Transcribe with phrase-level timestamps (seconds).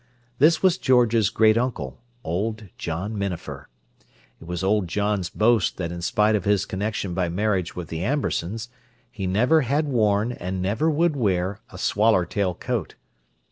[0.39, 3.67] This was George's great uncle, old John Minafer:
[4.39, 8.03] it was old John's boast that in spite of his connection by marriage with the
[8.03, 8.69] Ambersons,
[9.11, 12.95] he never had worn and never would wear a swaller tail coat.